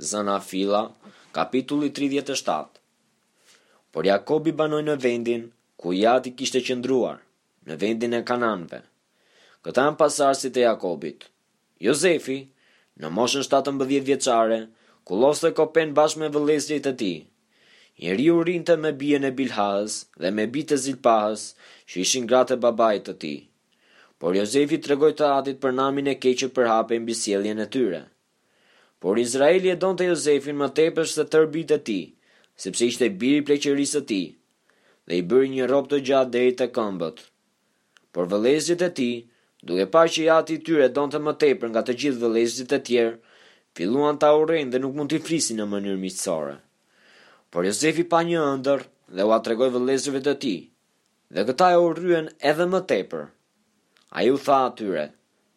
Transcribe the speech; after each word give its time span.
Zëna 0.00 0.38
Fila, 0.40 0.94
kapitulli 1.32 1.90
37. 1.90 2.66
Por 3.90 4.06
Jakobi 4.06 4.52
banoj 4.54 4.82
në 4.86 4.94
vendin 5.02 5.48
ku 5.74 5.90
jati 5.92 6.30
kishte 6.38 6.60
qëndruar, 6.62 7.16
në 7.66 7.76
vendin 7.80 8.12
e 8.14 8.20
kananve. 8.30 8.78
Këta 9.66 9.86
në 9.88 9.96
pasarësit 9.98 10.60
e 10.60 10.62
Jakobit. 10.68 11.26
Jozefi, 11.82 12.36
në 13.02 13.10
moshën 13.18 13.42
17 13.42 13.88
vjeqare, 14.06 14.58
losë 15.20 15.44
dhe 15.48 15.52
kopen 15.58 15.94
bashkë 15.98 16.20
me 16.22 16.28
vëlesjit 16.36 16.86
e 16.86 16.92
ti. 17.02 17.12
Njeri 17.98 18.26
u 18.30 18.38
rinte 18.46 18.76
me 18.78 18.92
bjen 19.02 19.24
e 19.26 19.32
Bilhaz 19.40 19.98
dhe 20.22 20.30
me 20.30 20.44
bitë 20.54 20.76
e 20.78 20.82
Zilpahës, 20.84 21.42
që 21.90 22.04
ishin 22.04 22.28
gratë 22.30 22.54
e 22.54 22.62
babajt 22.66 23.08
të 23.10 23.16
ti. 23.24 23.34
Por 24.18 24.38
Jozefi 24.38 24.78
të 24.78 24.94
regoj 24.94 25.10
të 25.18 25.26
atit 25.40 25.58
për 25.66 25.74
namin 25.82 26.12
e 26.12 26.16
keqë 26.22 26.50
për 26.54 26.70
hape 26.76 27.00
në 27.02 27.06
bisjeljen 27.10 27.64
e 27.66 27.66
tyre 27.74 28.02
por 29.00 29.18
Izraeli 29.18 29.68
e 29.68 29.76
donte 29.82 30.04
Josefin 30.10 30.58
më 30.58 30.68
tepër 30.78 31.06
se 31.12 31.24
tërbit 31.32 31.70
e 31.76 31.78
tij, 31.88 32.04
sepse 32.62 32.84
ishte 32.90 33.06
biri 33.20 33.40
pleqërisë 33.46 33.92
së 33.94 34.02
tij 34.10 34.24
dhe 35.10 35.18
i 35.22 35.24
bëri 35.30 35.48
një 35.54 35.68
rrobë 35.68 35.90
të 35.92 35.98
gjatë 36.08 36.30
deri 36.34 36.52
te 36.58 36.66
këmbët. 36.76 37.18
Por 38.12 38.26
vëlezit 38.30 38.82
e 38.84 38.88
tij, 38.98 39.14
duke 39.66 39.86
parë 39.94 40.12
që 40.14 40.22
jati 40.28 40.52
i 40.58 40.62
tyre 40.66 40.88
donte 40.96 41.20
më 41.24 41.32
tepër 41.44 41.68
nga 41.72 41.82
të 41.86 41.94
gjithë 42.00 42.20
vëlezit 42.24 42.70
e 42.76 42.78
tjerë, 42.88 43.14
filluan 43.78 44.16
ta 44.20 44.28
urrejnë 44.40 44.72
dhe 44.74 44.80
nuk 44.82 44.94
mund 44.98 45.08
t'i 45.12 45.20
frisi 45.26 45.54
në 45.56 45.64
mënyrë 45.72 46.00
miqësore. 46.04 46.56
Por 47.50 47.62
Josefi 47.68 48.04
pa 48.12 48.20
një 48.26 48.42
ëndër 48.56 48.82
dhe 49.16 49.22
u 49.28 49.32
atregoj 49.38 49.70
vëllezërit 49.76 50.26
e 50.34 50.34
tij, 50.42 50.58
dhe 51.34 51.42
këta 51.48 51.68
e 51.74 51.78
urryen 51.86 52.26
edhe 52.50 52.66
më 52.72 52.80
tepër. 52.90 53.22
Ai 54.16 54.26
u 54.34 54.36
tha 54.44 54.58
atyre: 54.68 55.04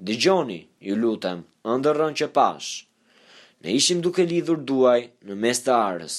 "Dëgjoni, 0.06 0.60
ju 0.88 0.94
lutem, 1.02 1.40
ndërën 1.80 2.14
që 2.20 2.28
pash." 2.40 2.70
Ne 3.64 3.74
ishim 3.78 4.00
duke 4.06 4.24
lidhur 4.30 4.62
duaj 4.70 5.00
në 5.30 5.36
mes 5.42 5.60
të 5.66 5.74
arës, 5.78 6.14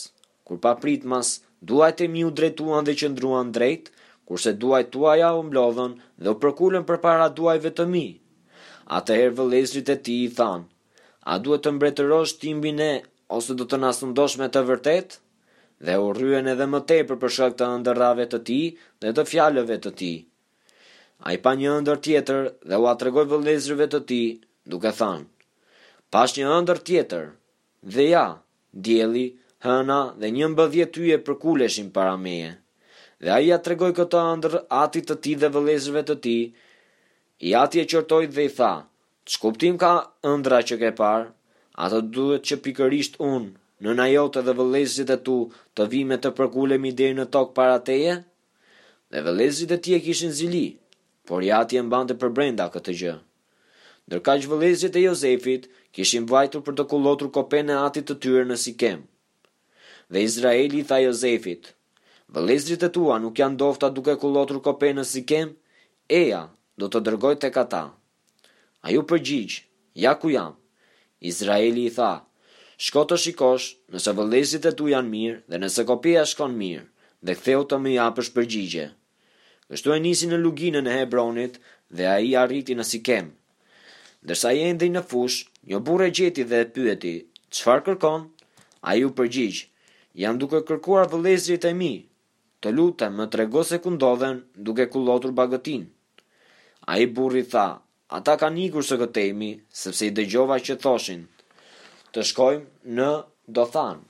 kur 0.49 0.59
pa 0.67 0.73
pritmas 0.83 1.31
duajt 1.71 2.03
e 2.05 2.09
mi 2.13 2.21
u 2.27 2.31
drejtuan 2.41 2.87
dhe 2.87 2.95
qëndruan 3.01 3.49
drejt, 3.57 3.89
kurse 4.31 4.53
duajt 4.65 4.93
tuaja 4.97 5.31
u 5.35 5.41
mblodhen 5.49 5.97
dhe 6.23 6.35
u 6.35 6.39
përkullën 6.45 6.87
për 6.91 7.01
para 7.07 7.27
duajve 7.41 7.73
të 7.81 7.89
mi. 7.95 8.05
A 8.95 9.01
të 9.09 9.17
herë 9.23 9.35
vëlezrit 9.41 9.91
e 9.91 9.99
ti 10.09 10.15
i 10.27 10.31
thanë, 10.39 10.63
a 11.35 11.41
duhet 11.47 11.67
të 11.67 11.75
mbretërosh 11.79 12.37
timbi 12.45 12.75
ne, 12.77 12.93
ose 13.39 13.59
do 13.59 13.67
të 13.73 13.83
nasundosh 13.87 14.39
me 14.43 14.49
të 14.57 14.63
vërtet? 14.71 15.19
Dhe 15.89 15.99
u 16.07 16.13
rruen 16.19 16.53
edhe 16.55 16.67
më 16.77 16.81
te 16.91 17.01
për 17.11 17.19
përshak 17.25 17.59
të 17.59 17.73
ndërrave 17.83 18.29
të 18.35 18.43
ti 18.51 18.61
dhe 19.03 19.17
të 19.19 19.27
fjallëve 19.33 19.81
të 19.89 19.95
ti. 20.03 20.13
A 21.27 21.35
i 21.39 21.43
pa 21.47 21.57
një 21.63 21.75
ndër 21.83 22.03
tjetër 22.07 22.53
dhe 22.71 22.83
u 22.85 22.91
atregoj 22.95 23.27
vëlezrëve 23.35 23.91
të 23.97 24.03
ti 24.13 24.23
duke 24.75 24.91
thanë, 25.01 25.27
pas 26.13 26.33
një 26.37 26.47
ëndër 26.59 26.79
tjetër, 26.89 27.25
dhe 27.95 28.05
ja, 28.13 28.27
djeli, 28.85 29.27
hëna 29.65 30.01
dhe 30.21 30.29
një 30.37 30.47
mbëdhje 30.53 30.87
tyje 30.95 31.17
përkuleshin 31.27 31.89
para 31.97 32.15
meje. 32.25 32.51
Dhe 33.23 33.31
a 33.37 33.39
ja 33.47 33.59
tregoj 33.65 33.93
këto 33.99 34.21
ëndër 34.35 34.55
atit 34.83 35.09
të 35.09 35.17
ti 35.25 35.33
dhe 35.41 35.51
vëlezëve 35.55 36.03
të 36.09 36.17
ti, 36.25 36.37
i 37.49 37.49
ati 37.63 37.81
e 37.83 37.89
qërtoj 37.91 38.27
dhe 38.37 38.45
i 38.49 38.53
tha, 38.59 38.73
që 39.29 39.37
kuptim 39.43 39.81
ka 39.83 39.93
ëndra 40.33 40.59
që 40.69 40.77
ke 40.83 40.91
parë, 41.01 41.31
ato 41.85 42.03
duhet 42.15 42.45
që 42.49 42.61
pikërisht 42.65 43.17
unë, 43.33 43.49
në 43.83 43.91
najote 43.99 44.43
dhe 44.47 44.55
vëlezëve 44.61 45.17
e 45.17 45.23
tu, 45.27 45.39
të 45.75 45.89
vime 45.95 46.21
të 46.23 46.35
përkulemi 46.39 46.93
dhe 46.99 47.09
në 47.17 47.25
tokë 47.35 47.57
para 47.57 47.79
teje? 47.89 48.19
Dhe 49.13 49.25
vëlezëve 49.27 49.79
e 49.81 49.83
ti 49.85 49.97
e 49.97 50.03
kishin 50.05 50.35
zili, 50.41 50.65
por 51.29 51.41
i 51.47 51.51
ati 51.63 51.81
e 51.81 51.83
mbante 51.87 52.19
për 52.21 52.31
brenda 52.37 52.69
këtë 52.75 52.99
gjë. 53.01 53.19
Ndërka 54.11 54.35
që 54.43 54.99
e 54.99 55.01
Jozefit, 55.09 55.67
kishin 55.97 56.27
vajtur 56.31 56.63
për 56.67 56.77
të 56.81 56.85
kullotur 56.93 57.31
kopen 57.37 57.71
e 57.73 57.77
atit 57.85 58.09
të 58.09 58.17
tyre 58.25 58.45
në 58.49 58.57
Sikem. 58.65 59.03
Dhe 60.13 60.23
Izraeli 60.29 60.83
tha 60.89 60.99
Jozefit, 61.05 61.69
vëllezrit 62.33 62.83
e 62.83 62.91
tua 62.97 63.19
nuk 63.21 63.39
janë 63.41 63.61
dofta 63.63 63.93
duke 63.97 64.15
kullotur 64.23 64.63
kopen 64.65 64.99
në 65.01 65.05
Sikem, 65.13 65.55
eja 66.21 66.43
do 66.81 66.89
të 66.91 67.05
dërgoj 67.09 67.35
të 67.43 67.53
kata. 67.59 67.85
A 68.85 68.91
ju 68.95 69.05
përgjigj, 69.13 69.59
ja 70.05 70.17
ku 70.19 70.33
jam. 70.35 70.57
Izraeli 71.31 71.85
i 71.89 71.93
tha, 71.95 72.13
shko 72.83 73.05
të 73.09 73.21
shikosh 73.25 73.69
nëse 73.95 74.17
vëllezrit 74.19 74.67
e 74.67 74.73
tu 74.79 74.89
janë 74.91 75.13
mirë 75.17 75.39
dhe 75.51 75.61
nëse 75.63 75.85
kopia 75.91 76.25
shkon 76.27 76.57
mirë 76.59 76.89
dhe 77.23 77.37
ktheu 77.39 77.63
të 77.69 77.77
më 77.83 77.93
japësh 77.99 78.33
përgjigje. 78.35 78.89
Kështu 79.73 79.93
e 79.95 80.01
nisi 80.05 80.27
në 80.29 80.41
luginën 80.43 80.89
e 80.91 80.97
Hebronit 80.99 81.61
dhe 81.97 82.09
ai 82.17 82.33
arriti 82.43 82.75
në 82.77 82.85
Sikem. 82.91 83.29
Dërsa 84.27 84.53
i 84.55 84.61
endri 84.71 84.89
në 84.95 85.03
fush, 85.11 85.39
një 85.67 85.79
burë 85.89 86.07
e 86.07 86.13
gjeti 86.17 86.45
dhe 86.51 86.61
e 86.65 86.69
pyeti, 86.75 87.15
qëfar 87.53 87.81
kërkon? 87.89 88.29
A 88.87 88.95
ju 88.99 89.11
përgjigj, 89.19 89.63
jam 90.23 90.39
duke 90.39 90.61
kërkuar 90.69 91.09
vëlezrit 91.11 91.67
e 91.67 91.73
mi, 91.79 91.93
të 92.63 92.71
lutë 92.77 93.09
më 93.19 93.27
të 93.31 93.41
rego 93.43 93.65
se 93.67 93.81
këndodhen 93.83 94.41
duke 94.69 94.87
kullotur 94.95 95.35
bagëtin. 95.39 95.89
A 96.91 96.99
i 97.03 97.09
burri 97.17 97.43
tha, 97.53 97.67
ata 98.19 98.37
ka 98.41 98.51
njikur 98.55 98.87
së 98.87 99.01
këtejmi, 99.03 99.51
sepse 99.83 100.07
i 100.09 100.15
dëgjova 100.17 100.61
që 100.69 100.79
thoshin, 100.85 101.27
të 102.15 102.23
shkojmë 102.31 102.95
në 102.99 103.11
Dothan. 103.59 104.01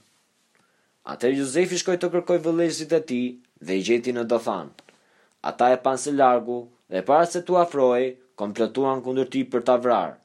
Ate 1.12 1.32
Josefi 1.32 1.78
shkoj 1.80 1.96
të 1.98 2.12
kërkoj 2.14 2.38
vëlezrit 2.44 2.92
e 2.92 3.00
ti 3.10 3.22
dhe 3.66 3.80
i 3.80 3.84
gjeti 3.88 4.12
në 4.14 4.26
Dothan. 4.30 4.74
Ata 5.50 5.72
e 5.74 5.80
panë 5.84 6.02
se 6.04 6.12
largu 6.14 6.60
dhe 6.92 7.00
para 7.08 7.26
se 7.32 7.40
tu 7.48 7.56
afroj, 7.64 8.04
komplotuan 8.38 9.02
kundër 9.04 9.28
ti 9.32 9.42
për 9.52 9.64
ta 9.68 9.76
vrarë, 9.82 10.16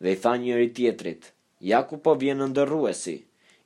dhe 0.00 0.14
i 0.16 0.20
tha 0.22 0.32
njëri 0.40 0.68
tjetrit, 0.76 1.30
ja 1.70 1.82
ku 1.88 1.98
po 2.04 2.14
vjen 2.20 2.40
në 2.40 2.50
ndërruesi, 2.52 3.16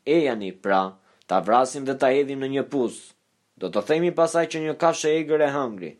e 0.06 0.16
jani 0.24 0.50
pra, 0.64 0.82
ta 1.28 1.40
vrasim 1.40 1.84
dhe 1.88 1.94
ta 2.02 2.10
hedhim 2.12 2.42
në 2.42 2.48
një 2.56 2.64
pusë, 2.74 3.12
do 3.60 3.70
të 3.70 3.84
themi 3.90 4.12
pasaj 4.18 4.44
që 4.54 4.64
një 4.64 4.74
kafshë 4.82 5.12
e 5.14 5.20
gërë 5.28 5.46
e 5.50 5.54
hangri 5.58 5.92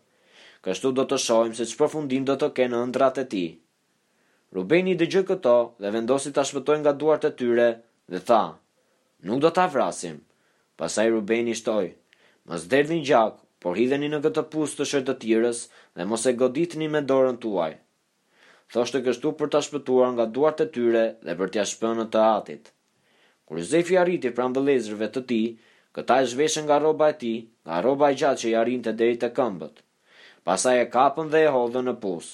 kështu 0.65 0.91
do 0.97 1.03
të 1.05 1.16
shohim 1.21 1.53
se 1.55 1.66
që 1.69 1.77
përfundim 1.77 2.25
do 2.25 2.34
të 2.41 2.49
kenë 2.56 2.72
në 2.81 2.84
ndrat 2.88 3.19
e 3.21 3.25
ti. 3.28 3.43
Rubeni 4.56 4.94
dhe 4.97 5.05
gjë 5.12 5.22
këto 5.28 5.53
dhe 5.82 5.91
vendosi 5.93 6.32
ta 6.32 6.41
shpëtoj 6.49 6.78
nga 6.81 6.94
duart 7.03 7.26
e 7.28 7.32
tyre 7.37 7.66
dhe 8.09 8.21
tha, 8.25 8.44
nuk 9.28 9.43
do 9.44 9.50
ta 9.53 9.66
vrasim, 9.75 10.22
pasaj 10.81 11.06
Rubeni 11.12 11.53
shtoj, 11.61 11.93
Më 12.49 12.59
derdhin 12.69 13.00
gjak, 13.05 13.38
por 13.61 13.76
hidheni 13.76 14.09
në 14.12 14.19
këtë 14.25 14.43
pusë 14.53 14.76
të 14.81 14.84
shërë 14.88 15.05
të 15.11 15.15
tjërës 15.21 15.61
dhe 15.97 16.05
mos 16.09 16.25
e 16.28 16.32
goditni 16.41 16.88
me 16.93 17.00
dorën 17.09 17.38
tuaj 17.41 17.71
thoshte 18.72 19.00
kështu 19.06 19.32
për 19.41 19.50
ta 19.54 19.60
shpëtuar 19.66 20.12
nga 20.14 20.26
duart 20.36 20.60
e 20.64 20.66
tyre 20.76 21.04
dhe 21.26 21.36
për 21.41 21.52
t'ia 21.54 21.64
shpënë 21.72 22.06
të 22.14 22.20
atit. 22.25 22.70
Kur 23.48 23.60
Zefi 23.72 23.98
arriti 24.00 24.30
pranë 24.36 24.56
vëllezërve 24.58 25.08
të 25.16 25.25
tij, 25.30 25.48
këta 25.94 26.20
e 26.22 26.28
zhveshën 26.32 26.64
nga 26.69 26.78
rroba 26.80 27.08
e 27.12 27.19
tij, 27.20 27.38
nga 27.66 27.80
rroba 27.82 28.10
e 28.12 28.19
gjatë 28.20 28.41
që 28.42 28.48
i 28.52 28.56
arrinte 28.62 28.92
deri 28.98 29.19
te 29.20 29.28
këmbët. 29.36 29.76
Pastaj 30.47 30.78
e 30.84 30.88
kapën 30.97 31.28
dhe 31.32 31.42
e 31.47 31.52
hodhën 31.54 31.86
në 31.88 31.94
pus. 32.02 32.30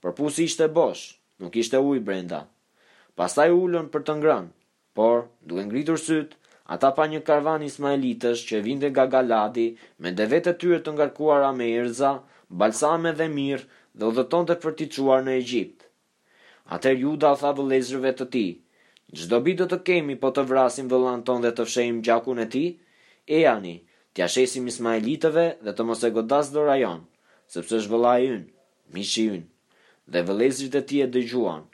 Por 0.00 0.12
pusi 0.18 0.44
ishte 0.48 0.66
bosh, 0.78 1.04
nuk 1.40 1.54
kishte 1.54 1.78
ujë 1.82 2.04
brenda. 2.06 2.40
Pastaj 3.18 3.48
ulën 3.62 3.88
për 3.92 4.02
të 4.06 4.18
ngrënë, 4.18 4.52
por 4.96 5.24
duke 5.46 5.64
ngritur 5.66 5.98
syt, 6.02 6.36
ata 6.74 6.90
pa 6.96 7.06
një 7.10 7.22
karvan 7.28 7.64
ismailitësh 7.66 8.42
që 8.48 8.60
vinte 8.66 8.90
nga 8.92 9.06
Galadi 9.12 9.68
me 9.98 10.12
devet 10.14 10.46
e 10.52 10.54
tyre 10.60 10.78
të 10.84 10.92
ngarkuara 10.98 11.50
me 11.58 11.66
erza, 11.80 12.12
balsame 12.60 13.10
dhe 13.18 13.26
mirë, 13.38 13.64
dhe 13.98 14.06
dhe 14.06 14.14
dhëton 14.16 14.44
të 14.48 14.54
përticuar 14.62 15.24
në 15.26 15.32
Egjipt. 15.42 15.80
Atër 16.76 16.98
juda 17.02 17.32
tha 17.40 17.50
dhe 17.58 17.64
lezrëve 17.72 18.12
të 18.20 18.26
ti, 18.34 18.44
gjdo 19.18 19.38
bi 19.46 19.54
do 19.58 19.66
të 19.70 19.78
kemi 19.88 20.14
po 20.22 20.30
të 20.36 20.44
vrasim 20.50 20.90
vëllan 20.92 21.24
ton 21.26 21.42
dhe 21.42 21.50
të 21.56 21.64
fshejim 21.68 21.98
gjakun 22.06 22.38
e 22.38 22.46
ti, 22.54 22.64
e 23.26 23.38
ani, 23.54 23.74
t'ja 24.14 24.26
shesim 24.34 24.68
ismailitëve 24.70 25.46
dhe 25.66 25.72
të 25.74 25.86
mos 25.88 26.04
e 26.06 26.10
godas 26.16 26.52
dhe 26.54 26.62
rajon, 26.68 27.00
sepse 27.54 27.80
shvëla 27.86 28.12
e 28.22 28.28
yn, 28.36 28.44
mishi 28.94 29.24
ynë, 29.38 29.46
dhe 30.12 30.22
vëlezrit 30.30 30.78
e 30.78 30.82
ti 30.88 31.02
e 31.04 31.10
dëgjuan. 31.14 31.64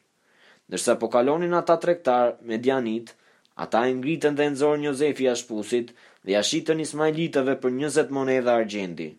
Nërsa 0.70 0.94
po 1.00 1.10
kalonin 1.12 1.52
ata 1.60 1.76
trektar 1.82 2.38
me 2.48 2.56
djanit, 2.64 3.12
ata 3.62 3.80
e 3.84 3.92
ngritën 3.98 4.38
dhe 4.40 4.46
një 4.48 4.84
Jozefi 4.86 5.26
a 5.28 5.34
shpusit 5.40 5.88
dhe 6.24 6.32
a 6.40 6.42
shitën 6.48 6.80
ismailitëve 6.86 7.58
për 7.60 7.70
20 7.80 8.16
moneda 8.16 8.54
argjendi. 8.60 9.10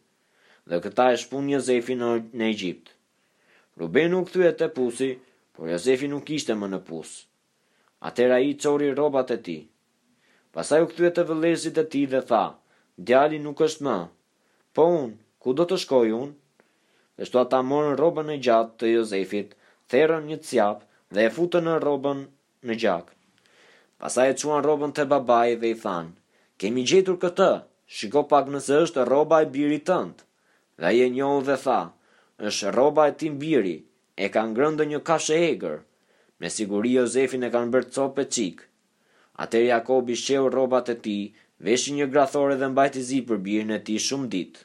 Dhe 0.69 0.77
këta 0.83 1.05
e 1.13 1.17
shpun 1.21 1.45
Jozefi 1.53 1.93
në, 1.99 2.09
në 2.37 2.45
Egjipt. 2.55 2.94
Ruben 3.77 4.13
u 4.15 4.19
kthye 4.23 4.51
te 4.57 4.67
pusi, 4.71 5.17
por 5.55 5.67
Jozefi 5.67 6.07
nuk 6.07 6.29
ishte 6.31 6.55
më 6.55 6.67
në 6.73 6.77
pus. 6.87 7.09
Atëra 8.07 8.37
i 8.39 8.53
çori 8.63 8.87
rrobat 8.93 9.33
e 9.35 9.37
tij. 9.45 9.61
Pastaj 10.55 10.85
u 10.85 10.87
kthye 10.87 11.09
te 11.17 11.25
vëllezërit 11.27 11.81
e 11.83 11.83
tij 11.91 12.05
dhe 12.13 12.21
tha: 12.29 12.45
"Djali 13.05 13.39
nuk 13.43 13.59
është 13.67 13.83
më. 13.87 13.97
Po 14.75 14.83
un, 15.01 15.09
ku 15.41 15.49
do 15.57 15.65
të 15.67 15.77
shkoj 15.83 16.09
un?" 16.21 16.29
Dhe 17.17 17.25
shto 17.27 17.37
ata 17.41 17.59
morën 17.69 17.99
robën 18.03 18.31
e 18.31 18.37
gjatë 18.45 18.71
të 18.79 18.85
Jozefit, 18.95 19.49
therën 19.91 20.23
një 20.29 20.37
cjap 20.47 20.79
dhe 21.13 21.21
e 21.27 21.33
futën 21.35 21.63
në 21.67 21.73
rrobën 21.81 22.19
në 22.65 22.73
gjak. 22.81 23.05
Pastaj 23.99 24.27
e 24.31 24.37
çuan 24.39 24.63
rrobën 24.63 24.93
te 24.95 25.03
babai 25.11 25.51
dhe 25.59 25.69
i 25.75 25.79
than: 25.83 26.05
"Kemi 26.59 26.83
gjetur 26.89 27.17
këtë. 27.23 27.51
Shiko 27.95 28.21
pak 28.31 28.45
nëse 28.53 28.75
është 28.85 29.01
rroba 29.07 29.37
e 29.43 29.51
birit 29.55 29.85
tënd." 29.89 30.15
Dhe 30.79 30.85
ai 30.89 30.97
e 31.05 31.09
njohu 31.15 31.39
dhe 31.47 31.57
tha: 31.65 31.79
është 32.43 32.71
roba 32.75 33.07
e 33.07 33.13
tim 33.19 33.37
biri, 33.39 33.75
e 34.15 34.27
ka 34.29 34.41
ngrëndë 34.47 34.85
një 34.85 34.99
kashë 35.07 35.35
e 35.35 35.79
Me 36.39 36.49
siguri 36.49 36.91
Jozefin 36.97 37.43
e 37.43 37.49
kanë 37.49 37.71
bërë 37.71 37.91
copë 37.95 38.21
e 38.21 38.27
Atëri 38.27 39.39
Atër 39.43 39.63
Jakobi 39.67 40.15
sheu 40.15 40.49
rrobat 40.51 40.89
e 40.89 40.95
ti, 41.03 41.17
veshë 41.65 41.93
një 41.95 42.07
grathore 42.11 42.55
dhe 42.59 42.67
mbajti 42.67 43.01
zi 43.01 43.19
për 43.27 43.37
birën 43.45 43.71
e 43.71 43.79
ti 43.85 43.95
shumë 43.99 44.27
ditë. 44.33 44.59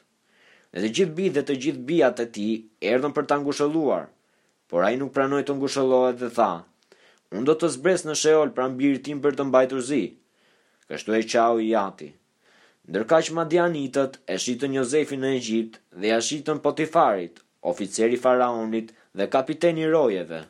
Dhe 0.73 0.79
të 0.85 0.91
gjithë 0.95 1.15
bi 1.15 1.27
dhe 1.35 1.43
të 1.47 1.53
gjithë 1.63 1.85
biat 1.89 2.19
e 2.19 2.27
ti 2.35 2.47
erdhën 2.91 3.15
për 3.15 3.25
të 3.27 3.35
angushëlluar, 3.37 4.03
por 4.69 4.83
a 4.83 4.91
i 4.91 4.97
nuk 4.99 5.11
pranoj 5.15 5.41
të 5.47 5.55
ngushëllohet 5.59 6.19
dhe 6.23 6.29
tha, 6.35 6.51
unë 7.31 7.45
do 7.49 7.55
të 7.59 7.67
zbres 7.77 8.03
në 8.07 8.15
sheol 8.21 8.51
pra 8.55 8.67
birit 8.79 9.03
tim 9.07 9.19
për 9.23 9.35
të 9.35 9.47
mbajtur 9.47 9.81
zi. 9.91 10.03
Kështu 10.91 11.15
e 11.19 11.23
qau 11.31 11.55
i 11.63 11.71
jati. 11.71 12.11
Ndërka 12.89 13.19
që 13.27 13.35
madianitët 13.39 14.19
e 14.27 14.35
shqitën 14.39 14.75
Jozefin 14.79 15.23
në 15.23 15.33
Egjipt 15.39 15.79
dhe 15.95 16.11
ja 16.11 16.19
shqitën 16.19 16.59
Potifarit, 16.63 17.39
oficeri 17.71 18.17
faraonit 18.23 18.89
dhe 19.21 19.29
kapiteni 19.35 19.85
rojeve. 19.93 20.43